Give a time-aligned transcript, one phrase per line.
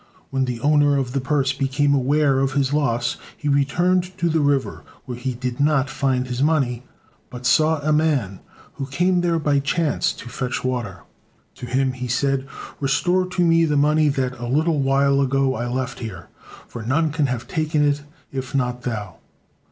[0.31, 4.39] When the owner of the purse became aware of his loss, he returned to the
[4.39, 6.81] river, where he did not find his money,
[7.29, 8.39] but saw a man,
[8.77, 11.03] who came there by chance to fetch water.
[11.53, 12.47] To him he said:
[12.79, 16.29] "Restore to me the money that a little while ago I left here,
[16.67, 19.17] for none can have taken it if not thou."